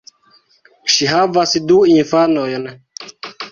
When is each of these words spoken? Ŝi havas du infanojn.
Ŝi 0.93 1.09
havas 1.11 1.53
du 1.73 1.79
infanojn. 1.99 2.69